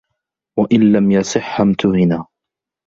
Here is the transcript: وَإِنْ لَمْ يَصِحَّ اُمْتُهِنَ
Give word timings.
وَإِنْ 0.59 0.91
لَمْ 0.91 1.11
يَصِحَّ 1.11 1.61
اُمْتُهِنَ 1.61 2.25